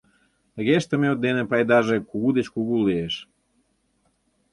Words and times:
Тыге 0.53 0.73
ыштыме 0.81 1.09
дене 1.25 1.43
пайдаже 1.51 1.97
кугу 2.09 2.29
деч 2.37 2.47
кугу 2.55 2.75
лиеш. 2.87 3.15